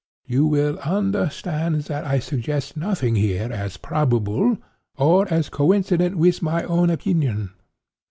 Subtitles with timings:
[0.25, 4.57] You will understand that I suggest nothing here as probable,
[4.97, 7.51] or as cöincident with my own opinion.